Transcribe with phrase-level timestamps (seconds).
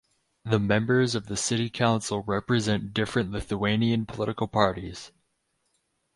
[0.45, 5.11] The members of the City Council represent different Lithuanian political parties.